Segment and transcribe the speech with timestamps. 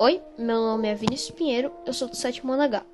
[0.00, 2.84] Oi, meu nome é Vinícius Pinheiro, eu sou do sétimo ano H.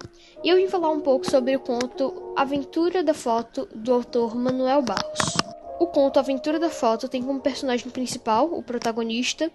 [0.42, 4.80] E eu vim falar um pouco sobre o conto Aventura da Foto do autor Manuel
[4.80, 5.37] Barros.
[5.79, 9.53] O conto Aventura da Foto tem como personagem principal, o protagonista,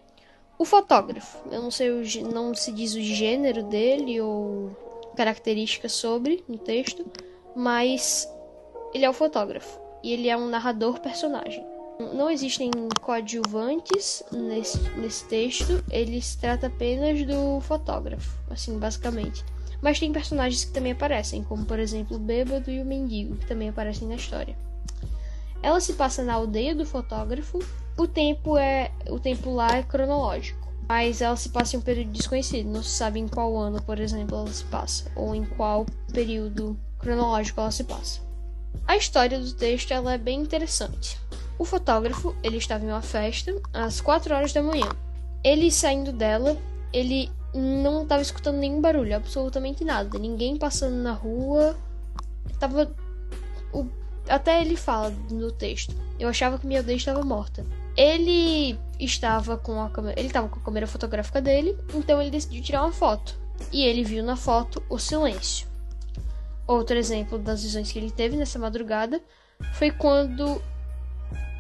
[0.60, 1.40] o fotógrafo.
[1.52, 4.70] Eu não sei, o, não se diz o gênero dele ou
[5.16, 7.04] características sobre no texto,
[7.56, 8.32] mas
[8.94, 11.66] ele é o fotógrafo e ele é um narrador personagem.
[12.00, 12.72] Não existem
[13.02, 19.44] coadjuvantes nesse, nesse texto, ele se trata apenas do fotógrafo, assim, basicamente.
[19.82, 23.46] Mas tem personagens que também aparecem, como por exemplo o bêbado e o mendigo, que
[23.46, 24.56] também aparecem na história.
[25.62, 27.60] Ela se passa na aldeia do fotógrafo.
[27.98, 32.12] O tempo é o tempo lá é cronológico, mas ela se passa em um período
[32.12, 32.70] desconhecido.
[32.70, 36.80] Não se sabe em qual ano, por exemplo, ela se passa ou em qual período
[36.98, 38.22] cronológico ela se passa.
[38.88, 41.20] A história do texto ela é bem interessante.
[41.60, 44.88] O fotógrafo, ele estava em uma festa às 4 horas da manhã.
[45.44, 46.58] Ele saindo dela,
[46.94, 50.18] ele não estava escutando nenhum barulho, absolutamente nada.
[50.18, 51.76] Ninguém passando na rua.
[52.60, 52.90] Tava
[53.74, 53.86] o,
[54.30, 55.94] até ele fala no texto.
[56.18, 57.66] Eu achava que minha aldeia estava morta.
[57.98, 62.64] Ele estava com a câmera, ele estava com a câmera fotográfica dele, então ele decidiu
[62.64, 63.38] tirar uma foto.
[63.74, 65.68] E ele viu na foto o silêncio.
[66.66, 69.22] Outro exemplo das visões que ele teve nessa madrugada
[69.74, 70.62] foi quando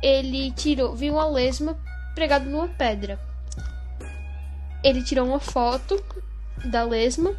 [0.01, 1.77] ele tirou, viu uma lesma
[2.15, 3.19] pregada numa pedra.
[4.83, 6.01] Ele tirou uma foto
[6.65, 7.35] da lesma,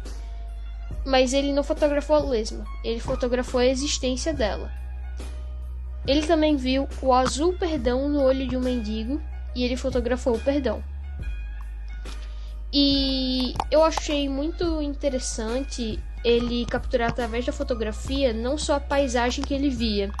[1.05, 4.71] mas ele não fotografou a lesma, ele fotografou a existência dela.
[6.07, 9.21] Ele também viu o azul perdão no olho de um mendigo
[9.55, 10.83] e ele fotografou o perdão.
[12.73, 19.53] E eu achei muito interessante ele capturar através da fotografia não só a paisagem que
[19.53, 20.11] ele via,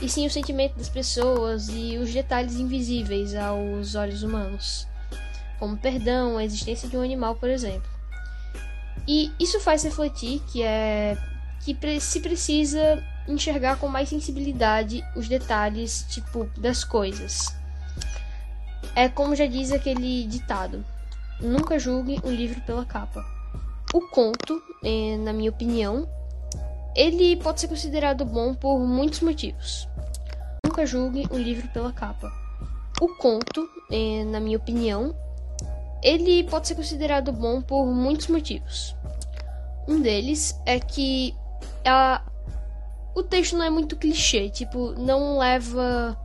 [0.00, 4.86] e sim o sentimento das pessoas e os detalhes invisíveis aos olhos humanos,
[5.58, 7.88] como perdão, a existência de um animal, por exemplo.
[9.08, 11.16] E isso faz refletir que é
[11.60, 17.54] que se precisa enxergar com mais sensibilidade os detalhes, tipo, das coisas.
[18.94, 20.84] É como já diz aquele ditado:
[21.40, 23.24] nunca julgue um livro pela capa.
[23.92, 26.08] O conto, eh, na minha opinião,
[26.96, 29.86] ele pode ser considerado bom por muitos motivos.
[30.64, 32.32] Nunca julgue um livro pela capa.
[33.00, 35.14] O conto, eh, na minha opinião,
[36.02, 38.96] ele pode ser considerado bom por muitos motivos.
[39.86, 41.34] Um deles é que
[41.84, 42.22] a,
[43.14, 46.18] o texto não é muito clichê, tipo, não leva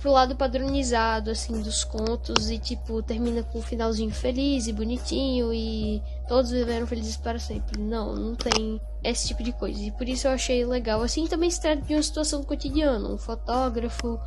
[0.00, 5.52] pro lado padronizado, assim, dos contos e, tipo, termina com um finalzinho feliz e bonitinho
[5.52, 7.80] e todos viveram felizes para sempre.
[7.80, 9.80] Não, não tem esse tipo de coisa.
[9.80, 11.02] E por isso eu achei legal.
[11.02, 13.14] Assim também se trata de uma situação do cotidiano.
[13.14, 14.18] Um fotógrafo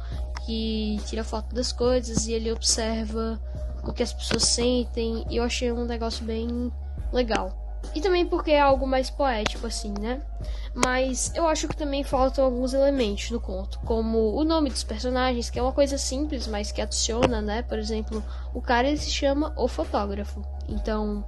[0.45, 3.41] que tira foto das coisas e ele observa
[3.83, 5.25] o que as pessoas sentem.
[5.29, 6.71] E eu achei um negócio bem
[7.11, 7.64] legal.
[7.93, 10.21] E também porque é algo mais poético, assim, né?
[10.73, 15.49] Mas eu acho que também faltam alguns elementos no conto, como o nome dos personagens,
[15.49, 17.61] que é uma coisa simples, mas que adiciona, né?
[17.61, 18.23] Por exemplo,
[18.53, 20.41] o cara ele se chama o fotógrafo.
[20.67, 21.23] Então.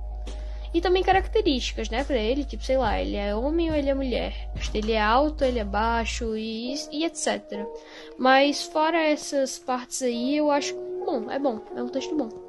[0.73, 3.93] E também características, né, pra ele, tipo, sei lá, ele é homem ou ele é
[3.93, 4.51] mulher.
[4.73, 7.65] Ele é alto, ele é baixo e, e etc.
[8.17, 10.75] Mas fora essas partes aí, eu acho
[11.05, 12.46] bom, é bom, é um texto bom.